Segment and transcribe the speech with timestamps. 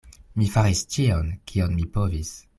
[0.41, 2.35] Mi faris ĉion, kion mi povis.